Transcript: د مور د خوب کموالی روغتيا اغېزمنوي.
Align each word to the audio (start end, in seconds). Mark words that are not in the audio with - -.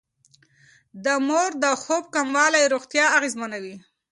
د 1.03 1.05
مور 1.27 1.49
د 1.63 1.65
خوب 1.81 2.03
کموالی 2.15 2.63
روغتيا 2.73 3.05
اغېزمنوي. 3.17 3.75